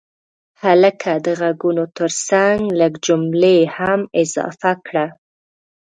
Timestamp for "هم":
3.77-4.01